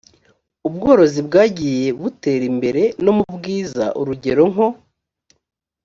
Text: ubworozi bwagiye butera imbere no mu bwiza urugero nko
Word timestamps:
ubworozi 0.67 1.19
bwagiye 1.27 1.85
butera 2.01 2.45
imbere 2.51 2.81
no 3.03 3.11
mu 3.17 3.25
bwiza 3.35 3.85
urugero 3.99 4.43
nko 4.51 4.67